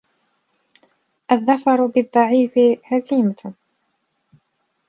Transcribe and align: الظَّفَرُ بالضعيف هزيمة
الظَّفَرُ 1.31 1.85
بالضعيف 1.87 2.53
هزيمة 2.83 3.53